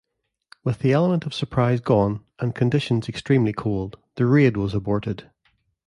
With 0.63 0.79
the 0.79 0.93
element 0.93 1.27
of 1.27 1.33
surprise 1.35 1.79
gone, 1.79 2.25
and 2.39 2.55
conditions 2.55 3.07
extremely 3.07 3.53
cold, 3.53 3.99
the 4.15 4.25
raid 4.25 4.57
was 4.57 4.73
aborted. 4.73 5.29